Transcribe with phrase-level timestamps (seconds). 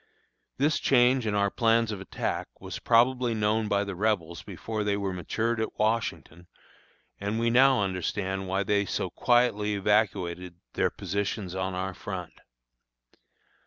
[0.57, 4.97] This change in our plans of attack was probably known by the Rebels before they
[4.97, 6.47] were matured at Washington,
[7.19, 12.33] and we now understand why they so quietly evacuated their positions on our front.